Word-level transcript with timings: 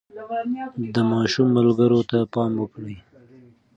د 0.93 0.97
ماشوم 1.11 1.47
ملګرو 1.57 1.99
ته 2.09 2.17
پام 2.33 2.51
وکړئ. 2.61 2.95